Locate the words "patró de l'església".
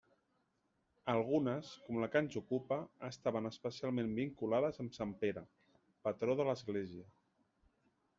6.09-7.07